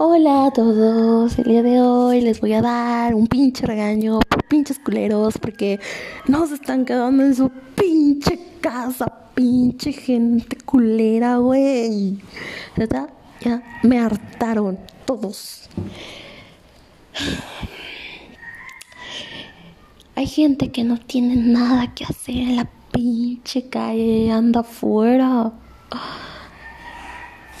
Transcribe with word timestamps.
Hola 0.00 0.46
a 0.46 0.50
todos, 0.52 1.36
el 1.40 1.44
día 1.46 1.62
de 1.64 1.80
hoy 1.80 2.20
les 2.20 2.40
voy 2.40 2.52
a 2.52 2.62
dar 2.62 3.16
un 3.16 3.26
pinche 3.26 3.66
regaño 3.66 4.20
por 4.20 4.44
pinches 4.44 4.78
culeros 4.78 5.38
porque 5.38 5.80
no 6.28 6.46
se 6.46 6.54
están 6.54 6.84
quedando 6.84 7.24
en 7.24 7.34
su 7.34 7.50
pinche 7.74 8.38
casa, 8.60 9.12
pinche 9.34 9.90
gente 9.90 10.56
culera, 10.64 11.38
güey. 11.38 12.16
¿Verdad? 12.76 13.08
Ya 13.40 13.80
me 13.82 13.98
hartaron 13.98 14.78
todos. 15.04 15.68
Hay 20.14 20.28
gente 20.28 20.70
que 20.70 20.84
no 20.84 21.00
tiene 21.00 21.34
nada 21.34 21.92
que 21.92 22.04
hacer 22.04 22.36
en 22.36 22.54
la 22.54 22.70
pinche 22.92 23.68
calle, 23.68 24.30
anda 24.30 24.60
afuera. 24.60 25.50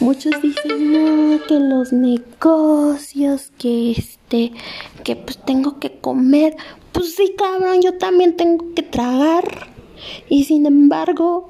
Muchos 0.00 0.40
dicen, 0.40 0.92
no, 0.92 1.44
que 1.46 1.58
los 1.58 1.92
negocios, 1.92 3.50
que 3.58 3.90
este, 3.90 4.52
que 5.02 5.16
pues 5.16 5.38
tengo 5.44 5.80
que 5.80 5.98
comer. 5.98 6.56
Pues 6.92 7.16
sí, 7.16 7.34
cabrón, 7.36 7.82
yo 7.82 7.98
también 7.98 8.36
tengo 8.36 8.74
que 8.76 8.84
tragar. 8.84 9.68
Y 10.28 10.44
sin 10.44 10.66
embargo, 10.66 11.48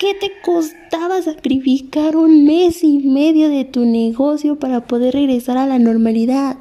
¿qué 0.00 0.14
te 0.14 0.32
costaba 0.42 1.22
sacrificar 1.22 2.16
un 2.16 2.46
mes 2.46 2.82
y 2.82 2.98
medio 2.98 3.48
de 3.48 3.64
tu 3.64 3.84
negocio 3.84 4.58
para 4.58 4.88
poder 4.88 5.14
regresar 5.14 5.56
a 5.56 5.68
la 5.68 5.78
normalidad? 5.78 6.56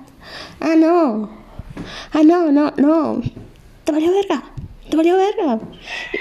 Ah, 0.60 0.76
no. 0.76 1.32
Ah, 2.14 2.22
no, 2.24 2.52
no, 2.52 2.74
no. 2.78 3.22
Te 3.86 3.92
valió 3.92 4.12
verga. 4.12 4.44
Te 4.88 4.96
valió 4.96 5.18
verga. 5.18 5.60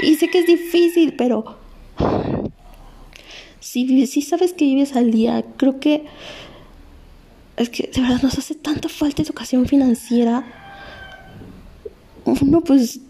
Y 0.02 0.14
sé 0.14 0.30
que 0.30 0.38
es 0.38 0.46
difícil, 0.46 1.14
pero 1.16 1.57
si, 3.68 4.06
si 4.06 4.22
sabes 4.22 4.54
que 4.54 4.64
vives 4.64 4.96
al 4.96 5.10
día, 5.10 5.44
creo 5.56 5.78
que 5.78 6.06
es 7.56 7.68
que 7.68 7.90
de 7.92 8.00
verdad 8.00 8.22
nos 8.22 8.38
hace 8.38 8.54
tanta 8.54 8.88
falta 8.88 9.22
educación 9.22 9.66
financiera. 9.66 10.44
Uno 12.24 12.62
pues 12.62 13.00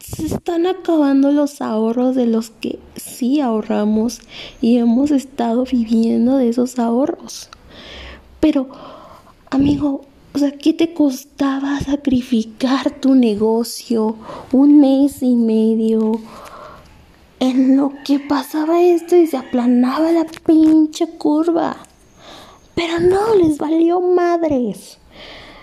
se 0.00 0.26
están 0.26 0.66
acabando 0.66 1.30
los 1.30 1.60
ahorros 1.60 2.16
de 2.16 2.26
los 2.26 2.50
que 2.50 2.80
sí 2.96 3.40
ahorramos 3.40 4.20
y 4.60 4.78
hemos 4.78 5.10
estado 5.12 5.64
viviendo 5.64 6.38
de 6.38 6.48
esos 6.48 6.78
ahorros. 6.78 7.48
Pero, 8.40 8.68
amigo, 9.50 10.06
o 10.32 10.38
sea, 10.38 10.52
¿qué 10.52 10.72
te 10.72 10.92
costaba 10.92 11.78
sacrificar 11.80 12.90
tu 13.00 13.14
negocio 13.14 14.16
un 14.52 14.80
mes 14.80 15.22
y 15.22 15.36
medio? 15.36 16.20
En 17.40 17.76
lo 17.76 17.92
que 18.04 18.20
pasaba 18.20 18.82
esto 18.82 19.16
y 19.16 19.26
se 19.26 19.38
aplanaba 19.38 20.12
la 20.12 20.24
pinche 20.24 21.08
curva. 21.08 21.78
Pero 22.74 23.00
no, 23.00 23.34
les 23.34 23.58
valió 23.58 24.00
madres. 24.00 24.98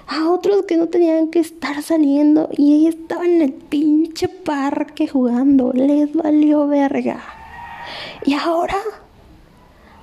A 0.08 0.30
otros 0.30 0.66
que 0.66 0.78
no 0.78 0.88
tenían 0.88 1.30
que 1.30 1.40
estar 1.40 1.82
saliendo 1.84 2.50
y 2.52 2.74
ahí 2.74 2.88
estaban 2.88 3.28
en 3.28 3.42
el 3.42 3.54
pinche 3.54 4.28
parque 4.28 5.08
jugando, 5.08 5.72
les 5.74 6.14
valió 6.14 6.68
verga. 6.68 7.22
Y 8.26 8.34
ahora 8.34 8.78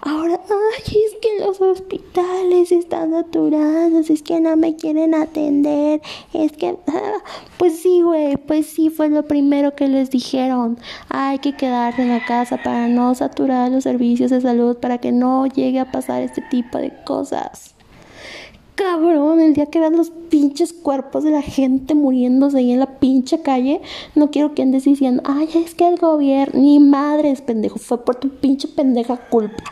Ahora, 0.06 0.38
ay, 0.50 0.96
es 1.06 1.14
que 1.22 1.42
los 1.42 1.62
hospitales 1.62 2.70
están 2.72 3.12
saturados, 3.12 4.10
es 4.10 4.22
que 4.22 4.38
no 4.38 4.54
me 4.54 4.76
quieren 4.76 5.14
atender, 5.14 6.02
es 6.34 6.52
que, 6.52 6.76
ah, 6.88 7.22
pues 7.56 7.78
sí, 7.78 8.02
güey, 8.02 8.36
pues 8.36 8.66
sí, 8.66 8.90
fue 8.90 9.08
lo 9.08 9.26
primero 9.26 9.74
que 9.74 9.88
les 9.88 10.10
dijeron. 10.10 10.76
Hay 11.08 11.38
que 11.38 11.56
quedarse 11.56 12.02
en 12.02 12.10
la 12.10 12.22
casa 12.26 12.58
para 12.62 12.86
no 12.86 13.14
saturar 13.14 13.72
los 13.72 13.84
servicios 13.84 14.30
de 14.30 14.42
salud, 14.42 14.76
para 14.76 14.98
que 14.98 15.10
no 15.10 15.46
llegue 15.46 15.80
a 15.80 15.90
pasar 15.90 16.22
este 16.22 16.42
tipo 16.50 16.76
de 16.76 16.92
cosas. 17.04 17.74
Cabrón, 18.74 19.40
el 19.40 19.54
día 19.54 19.66
que 19.66 19.80
vean 19.80 19.96
los 19.96 20.10
pinches 20.10 20.74
cuerpos 20.74 21.24
de 21.24 21.30
la 21.30 21.40
gente 21.40 21.94
muriéndose 21.94 22.58
ahí 22.58 22.72
en 22.72 22.80
la 22.80 22.98
pinche 22.98 23.40
calle, 23.40 23.80
no 24.14 24.30
quiero 24.30 24.52
que 24.52 24.60
andes 24.60 24.84
diciendo, 24.84 25.22
ay, 25.24 25.48
es 25.54 25.74
que 25.74 25.88
el 25.88 25.96
gobierno, 25.96 26.60
ni 26.60 26.78
madres, 26.78 27.40
pendejo, 27.40 27.78
fue 27.78 28.04
por 28.04 28.16
tu 28.16 28.28
pinche 28.28 28.68
pendeja 28.68 29.16
culpa. 29.16 29.64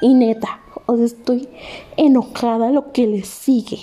Y 0.00 0.14
neta, 0.14 0.60
os 0.86 1.00
estoy 1.00 1.48
enojada 1.96 2.70
lo 2.70 2.92
que 2.92 3.06
les 3.06 3.28
sigue. 3.28 3.80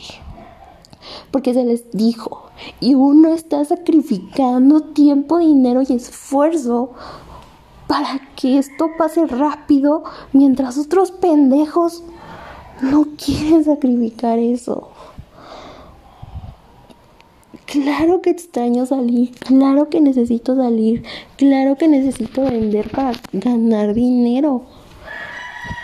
Porque 1.31 1.53
se 1.53 1.66
les 1.66 1.91
dijo, 1.91 2.50
y 2.79 2.96
uno 2.96 3.34
está 3.34 3.66
sacrificando 3.66 4.81
tiempo, 4.81 5.40
dinero 5.40 5.81
y 5.88 5.94
esfuerzo 5.94 6.91
para 7.88 8.22
que 8.35 8.57
esto 8.57 8.91
pase 8.97 9.25
rápido, 9.28 10.03
mientras 10.31 10.78
otros 10.78 11.12
pendejos 11.12 12.03
no 12.81 13.06
quieren 13.18 13.63
sacrificar 13.63 14.40
eso. 14.40 14.90
Claro 17.66 18.22
que 18.22 18.30
extraño 18.30 18.85
salir, 18.85 19.31
claro 19.35 19.90
que 19.90 20.00
necesito 20.00 20.56
salir, 20.56 21.03
claro 21.38 21.75
que 21.75 21.88
necesito 21.88 22.44
vender 22.44 22.90
para 22.91 23.13
ganar 23.31 23.94
dinero. 23.94 24.63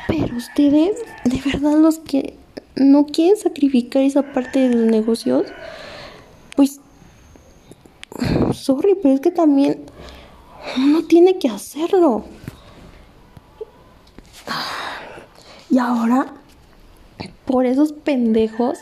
Pero 0.07 0.35
ustedes, 0.35 0.97
de 1.23 1.41
verdad, 1.45 1.77
los 1.77 1.99
que 1.99 2.35
no 2.75 3.05
quieren 3.05 3.37
sacrificar 3.37 4.01
esa 4.03 4.33
parte 4.33 4.67
de 4.67 4.75
los 4.75 4.85
negocios, 4.85 5.47
pues, 6.55 6.79
sorry, 8.53 8.97
pero 9.01 9.13
es 9.13 9.21
que 9.21 9.31
también 9.31 9.85
uno 10.77 11.03
tiene 11.03 11.37
que 11.37 11.49
hacerlo. 11.49 12.25
Y 15.69 15.77
ahora, 15.77 16.33
por 17.45 17.65
esos 17.65 17.91
pendejos, 17.91 18.79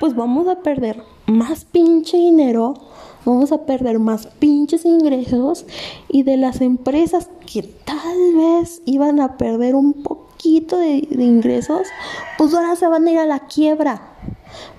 pues 0.00 0.14
vamos 0.14 0.48
a 0.48 0.56
perder 0.56 1.02
más 1.26 1.64
pinche 1.64 2.16
dinero, 2.16 2.74
vamos 3.24 3.52
a 3.52 3.64
perder 3.64 3.98
más 3.98 4.26
pinches 4.26 4.84
ingresos 4.84 5.66
y 6.08 6.24
de 6.24 6.36
las 6.36 6.60
empresas 6.60 7.28
que 7.46 7.62
tal 7.62 8.34
vez 8.34 8.82
iban 8.86 9.20
a 9.20 9.36
perder 9.36 9.74
un 9.74 10.02
poco 10.02 10.25
de, 10.42 11.06
ingresos, 11.18 11.88
pues 12.38 12.54
ahora 12.54 12.76
se 12.76 12.86
van 12.86 13.06
a 13.06 13.10
ir 13.10 13.18
a 13.18 13.26
la 13.26 13.40
quiebra. 13.40 14.00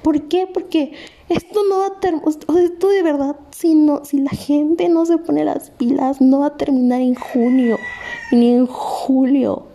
¿Por 0.01 0.27
qué? 0.27 0.47
Porque 0.51 0.93
esto 1.29 1.61
no 1.69 1.79
va 1.79 1.87
a 1.87 1.99
terminar, 1.99 2.29
esto 2.29 2.89
de 2.89 3.03
verdad, 3.03 3.35
si, 3.51 3.75
no, 3.75 4.05
si 4.05 4.19
la 4.19 4.31
gente 4.31 4.89
no 4.89 5.05
se 5.05 5.17
pone 5.17 5.43
las 5.43 5.69
pilas, 5.71 6.21
no 6.21 6.39
va 6.39 6.47
a 6.47 6.57
terminar 6.57 7.01
en 7.01 7.15
junio, 7.15 7.77
ni 8.31 8.53
en 8.53 8.65
julio. 8.65 9.67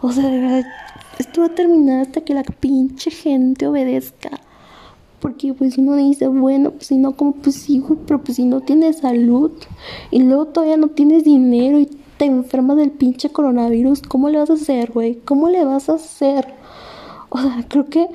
O 0.00 0.12
sea, 0.12 0.28
de 0.28 0.40
verdad, 0.40 0.64
esto 1.18 1.40
va 1.40 1.46
a 1.46 1.54
terminar 1.54 2.02
hasta 2.02 2.20
que 2.20 2.34
la 2.34 2.42
pinche 2.42 3.10
gente 3.10 3.66
obedezca. 3.66 4.40
Porque 5.20 5.54
pues 5.54 5.78
uno 5.78 5.96
dice, 5.96 6.28
bueno, 6.28 6.72
pues 6.72 6.88
si 6.88 6.98
no, 6.98 7.16
como 7.16 7.32
pues 7.32 7.56
sí, 7.56 7.82
pero 8.06 8.22
pues 8.22 8.36
si 8.36 8.44
no 8.44 8.60
tienes 8.60 8.98
salud 8.98 9.52
y 10.10 10.22
luego 10.22 10.46
todavía 10.46 10.76
no 10.76 10.88
tienes 10.88 11.24
dinero 11.24 11.78
y 11.78 11.88
te 12.16 12.24
enfermas 12.26 12.76
del 12.76 12.90
pinche 12.90 13.30
coronavirus, 13.30 14.02
¿cómo 14.02 14.28
le 14.28 14.38
vas 14.38 14.50
a 14.50 14.54
hacer, 14.54 14.92
güey? 14.92 15.16
¿Cómo 15.24 15.48
le 15.48 15.64
vas 15.64 15.88
a 15.88 15.94
hacer? 15.94 16.54
O 17.28 17.38
sea, 17.38 17.64
creo 17.68 17.86
que 17.86 18.08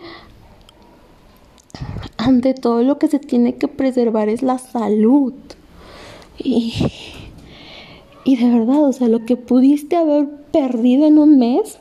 ante 2.17 2.53
todo 2.53 2.83
lo 2.83 2.97
que 2.97 3.07
se 3.07 3.19
tiene 3.19 3.55
que 3.55 3.67
preservar 3.67 4.29
es 4.29 4.43
la 4.43 4.57
salud. 4.57 5.33
Y, 6.37 6.73
y 8.23 8.37
de 8.37 8.49
verdad, 8.49 8.83
o 8.83 8.93
sea, 8.93 9.07
lo 9.07 9.25
que 9.25 9.35
pudiste 9.35 9.95
haber 9.95 10.29
perdido 10.51 11.05
en 11.05 11.17
un 11.17 11.37
mes, 11.37 11.79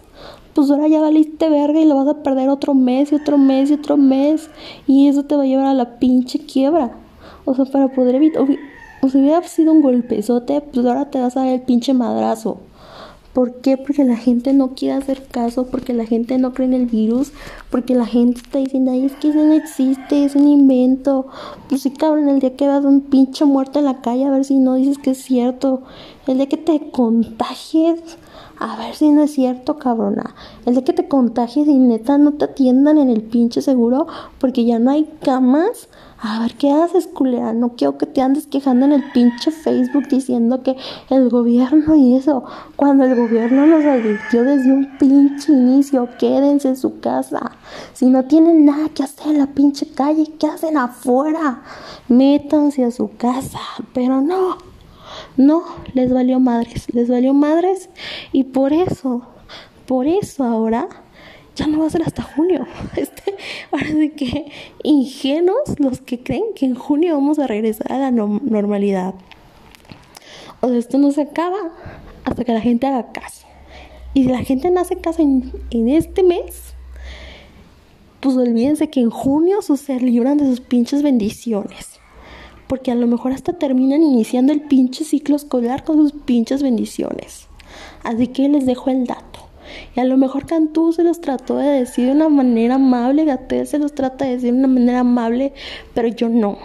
pues 0.54 0.70
ahora 0.70 0.88
ya 0.88 1.00
valiste 1.00 1.48
verga 1.48 1.80
y 1.80 1.84
lo 1.84 1.94
vas 1.94 2.08
a 2.08 2.22
perder 2.22 2.48
otro 2.48 2.74
mes 2.74 3.12
y 3.12 3.14
otro 3.14 3.38
mes 3.38 3.70
y 3.70 3.74
otro 3.74 3.96
mes. 3.96 4.50
Y 4.86 5.06
eso 5.08 5.24
te 5.24 5.36
va 5.36 5.44
a 5.44 5.46
llevar 5.46 5.66
a 5.66 5.74
la 5.74 5.98
pinche 5.98 6.40
quiebra. 6.40 6.96
O 7.44 7.54
sea, 7.54 7.64
para 7.64 7.88
poder 7.88 8.16
evitar 8.16 8.44
o 9.00 9.09
si 9.09 9.19
hubiera 9.19 9.42
sido 9.42 9.72
un 9.72 9.82
golpezote, 9.82 10.60
pues 10.60 10.86
ahora 10.86 11.10
te 11.10 11.20
vas 11.20 11.36
a 11.36 11.41
dar 11.41 11.48
el 11.48 11.62
pinche 11.62 11.94
madrazo. 11.94 12.59
¿Por 13.32 13.60
qué? 13.60 13.76
Porque 13.76 14.04
la 14.04 14.16
gente 14.16 14.53
no 14.53 14.75
quiere 14.75 14.94
hacer 14.94 15.26
caso, 15.26 15.66
porque 15.66 15.92
la 15.92 16.06
gente 16.06 16.38
no 16.38 16.53
cree 16.53 16.66
en 16.66 16.75
el 16.75 16.86
virus, 16.86 17.32
porque 17.70 17.94
la 17.94 18.06
gente 18.06 18.41
está 18.41 18.59
diciendo, 18.59 18.91
ay, 18.91 19.04
es 19.04 19.12
que 19.12 19.28
eso 19.28 19.45
no 19.45 19.53
existe, 19.53 20.24
es 20.24 20.34
un 20.34 20.48
invento. 20.48 21.27
Pues 21.68 21.83
sí, 21.83 21.91
cabrón, 21.91 22.28
el 22.28 22.41
día 22.41 22.56
que 22.56 22.66
vas 22.66 22.84
un 22.84 23.03
pinche 23.03 23.45
muerto 23.45 23.78
en 23.78 23.84
la 23.84 24.00
calle, 24.00 24.24
a 24.24 24.30
ver 24.30 24.45
si 24.45 24.56
no 24.56 24.74
dices 24.74 24.98
que 24.98 25.10
es 25.10 25.18
cierto. 25.18 25.83
El 26.27 26.39
día 26.39 26.48
que 26.48 26.56
te 26.56 26.91
contagies, 26.91 28.00
a 28.59 28.77
ver 28.77 28.95
si 28.95 29.10
no 29.10 29.22
es 29.22 29.33
cierto, 29.33 29.78
cabrona. 29.78 30.34
El 30.66 30.75
día 30.75 30.84
que 30.84 30.93
te 30.93 31.09
contagies 31.09 31.69
y 31.69 31.78
neta 31.78 32.19
no 32.19 32.33
te 32.33 32.47
atiendan 32.47 32.99
en 32.99 33.10
el 33.10 33.22
pinche 33.22 33.63
seguro, 33.63 34.07
porque 34.39 34.65
ya 34.65 34.78
no 34.78 34.91
hay 34.91 35.09
camas 35.22 35.89
a 36.21 36.41
ver, 36.41 36.55
¿qué 36.55 36.72
haces, 36.72 37.07
culera? 37.07 37.53
No 37.53 37.77
quiero 37.77 37.97
que 37.97 38.05
te 38.05 38.21
andes 38.21 38.49
quejando 38.49 38.87
en 38.87 38.93
el 38.93 39.05
pinche 39.13 39.53
Facebook 39.53 40.09
diciendo 40.09 40.65
que 40.65 40.77
el 41.10 41.28
gobierno 41.28 41.95
y 41.95 42.16
eso. 42.16 42.43
Cuando 42.75 43.05
el 43.05 43.15
gobierno 43.15 43.66
nos 43.66 43.84
advirtió 43.84 44.43
desde 44.43 44.72
un 44.72 44.99
pinche 44.99 45.53
inicio, 45.53 46.09
quédense 46.19 46.71
en 46.71 46.77
su 46.77 46.99
casa. 46.99 47.53
Si 47.93 48.07
no 48.07 48.25
tienen 48.25 48.65
nada 48.65 48.89
que 48.89 49.05
hacer 49.05 49.28
en 49.28 49.39
la 49.39 49.47
pinche 49.47 49.87
calle, 49.93 50.33
¿qué 50.41 50.49
hacen 50.49 50.77
afuera? 50.77 51.63
Métanse 52.09 52.84
a 52.84 52.91
su 52.91 53.16
casa. 53.16 53.60
Pero 53.95 54.21
no, 54.21 54.59
no, 55.38 55.62
les 55.94 56.12
valió 56.12 56.40
madres, 56.40 56.92
les 56.92 57.08
valió 57.08 57.32
madres. 57.32 57.88
Y 58.32 58.44
por 58.44 58.72
eso, 58.72 59.22
por 59.86 60.06
eso 60.06 60.42
ahora 60.42 60.88
ya 61.54 61.68
no 61.68 61.78
va 61.78 61.86
a 61.86 61.90
ser 61.90 62.02
hasta 62.02 62.22
junio. 62.22 62.66
Este, 62.96 63.36
ahora 63.70 63.86
sí 63.86 64.10
que 64.10 64.50
ingenuos 64.82 65.78
los 65.78 66.00
que 66.00 66.22
creen 66.22 66.42
que 66.56 66.66
en 66.66 66.74
junio 66.74 67.14
vamos 67.14 67.38
a 67.38 67.46
regresar 67.46 67.92
a 67.92 67.98
la 67.98 68.10
normalidad. 68.10 69.14
O 70.60 70.68
sea, 70.68 70.76
esto 70.76 70.98
no 70.98 71.12
se 71.12 71.22
acaba 71.22 71.70
hasta 72.24 72.44
que 72.44 72.52
la 72.52 72.60
gente 72.60 72.88
haga 72.88 73.12
caso. 73.12 73.46
Y 74.14 74.24
si 74.24 74.30
la 74.30 74.42
gente 74.42 74.70
no 74.70 74.80
hace 74.80 74.96
caso 74.96 75.22
en, 75.22 75.52
en 75.70 75.88
este 75.88 76.24
mes, 76.24 76.74
pues 78.18 78.36
olvídense 78.36 78.90
que 78.90 79.00
en 79.00 79.10
junio 79.10 79.62
se 79.62 80.00
libran 80.00 80.38
de 80.38 80.46
sus 80.46 80.60
pinches 80.60 81.02
bendiciones. 81.02 81.97
Porque 82.68 82.91
a 82.91 82.94
lo 82.94 83.06
mejor 83.06 83.32
hasta 83.32 83.54
terminan 83.54 84.03
iniciando 84.03 84.53
el 84.53 84.60
pinche 84.60 85.04
ciclo 85.04 85.36
escolar 85.36 85.84
con 85.84 85.97
sus 85.97 86.12
pinches 86.12 86.62
bendiciones. 86.62 87.48
Así 88.03 88.28
que 88.28 88.48
les 88.48 88.66
dejo 88.66 88.91
el 88.91 89.06
dato. 89.06 89.48
Y 89.94 90.00
a 90.00 90.04
lo 90.04 90.16
mejor 90.16 90.47
Cantú 90.47 90.92
se 90.92 91.04
los 91.04 91.20
trató 91.20 91.56
de 91.56 91.68
decir 91.68 92.06
de 92.06 92.12
una 92.12 92.28
manera 92.28 92.76
amable, 92.76 93.24
Gatel 93.24 93.66
se 93.66 93.78
los 93.78 93.94
trata 93.94 94.24
de 94.24 94.32
decir 94.32 94.53
de 94.53 94.59
una 94.59 94.68
manera 94.68 95.00
amable, 95.00 95.53
pero 95.94 96.09
yo 96.09 96.28
no. 96.28 96.59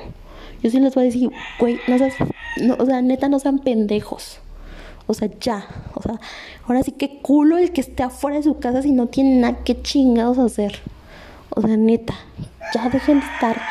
Yo 0.61 0.69
sí 0.69 0.79
les 0.79 0.95
voy 0.95 1.03
a 1.03 1.05
decir, 1.05 1.29
güey, 1.59 1.79
no 1.87 1.97
seas, 1.97 2.15
no, 2.61 2.75
o 2.79 2.85
sea, 2.85 3.01
neta, 3.01 3.27
no 3.27 3.39
sean 3.39 3.59
pendejos. 3.59 4.39
O 5.07 5.13
sea, 5.13 5.29
ya. 5.41 5.65
O 5.95 6.01
sea, 6.01 6.19
ahora 6.65 6.83
sí 6.83 6.93
que 6.93 7.19
culo 7.19 7.57
el 7.57 7.71
que 7.73 7.81
esté 7.81 8.03
afuera 8.03 8.37
de 8.37 8.43
su 8.43 8.59
casa 8.59 8.81
si 8.81 8.91
no 8.91 9.07
tiene 9.07 9.35
nada 9.35 9.63
que 9.63 9.81
chingados 9.81 10.37
hacer. 10.37 10.79
O 11.49 11.61
sea, 11.61 11.75
neta, 11.75 12.13
ya 12.73 12.89
dejen 12.89 13.19
de 13.19 13.25
estar 13.25 13.61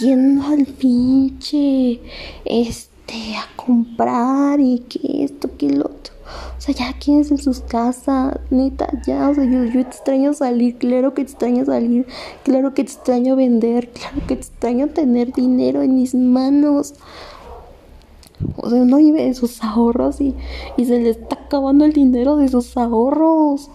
yendo 0.00 0.46
al 0.46 0.66
pinche, 0.66 2.00
este, 2.44 3.36
a 3.36 3.56
comprar 3.56 4.60
y 4.60 4.80
que 4.80 5.24
esto, 5.24 5.48
que 5.56 5.70
lo 5.70 5.86
otro. 5.86 6.14
O 6.58 6.60
sea, 6.60 6.74
ya 6.74 6.92
quédense 6.98 7.34
en 7.34 7.38
sus 7.38 7.60
casas, 7.60 8.38
neta, 8.50 8.88
ya, 9.06 9.30
o 9.30 9.34
sea, 9.34 9.44
yo, 9.44 9.64
yo 9.64 9.80
extraño 9.80 10.34
salir, 10.34 10.76
claro 10.76 11.14
que 11.14 11.22
extraño 11.22 11.64
salir, 11.64 12.06
claro 12.42 12.74
que 12.74 12.82
extraño 12.82 13.36
vender, 13.36 13.88
claro 13.90 14.26
que 14.26 14.34
extraño 14.34 14.88
tener 14.88 15.32
dinero 15.32 15.82
en 15.82 15.94
mis 15.94 16.14
manos. 16.14 16.94
O 18.56 18.70
sea, 18.70 18.82
uno 18.82 18.98
vive 18.98 19.24
de 19.24 19.34
sus 19.34 19.62
ahorros 19.64 20.20
y, 20.20 20.34
y 20.76 20.84
se 20.84 21.00
le 21.00 21.10
está 21.10 21.36
acabando 21.36 21.84
el 21.84 21.92
dinero 21.92 22.36
de 22.36 22.48
sus 22.48 22.76
ahorros. 22.76 23.70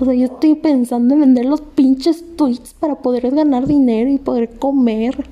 O 0.00 0.04
sea, 0.04 0.14
yo 0.14 0.24
estoy 0.24 0.54
pensando 0.54 1.14
en 1.14 1.20
vender 1.20 1.44
los 1.44 1.60
pinches 1.60 2.24
tweets 2.36 2.74
para 2.74 2.96
poder 2.96 3.30
ganar 3.30 3.66
dinero 3.66 4.10
y 4.10 4.18
poder 4.18 4.58
comer. 4.58 5.28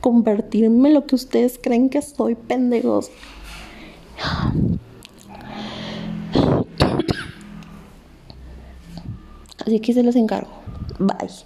Convertirme 0.00 0.88
en 0.88 0.94
lo 0.94 1.06
que 1.06 1.14
ustedes 1.14 1.58
creen 1.62 1.88
que 1.88 2.02
soy, 2.02 2.34
pendejos. 2.34 3.10
Así 9.64 9.80
que 9.80 9.94
se 9.94 10.02
los 10.02 10.16
encargo. 10.16 10.50
Bye. 10.98 11.44